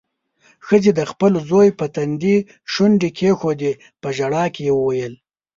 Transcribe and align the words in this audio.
ښځې 0.65 0.91
د 0.95 1.01
خپل 1.11 1.33
زوی 1.49 1.69
پر 1.79 1.87
تندي 1.95 2.37
شونډې 2.71 3.09
کېښودې. 3.17 3.73
په 4.01 4.07
ژړا 4.17 4.45
کې 4.53 4.61
يې 4.67 4.73
وويل: 4.75 5.13